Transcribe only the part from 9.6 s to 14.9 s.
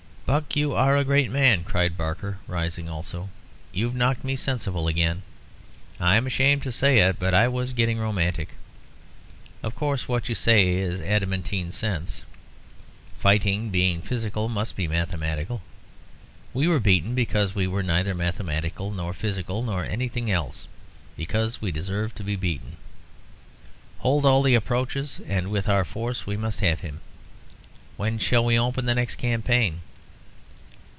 Of course, what you say is adamantine sense. Fighting, being physical, must be